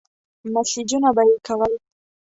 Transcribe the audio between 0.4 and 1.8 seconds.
مسېجونه به يې کول.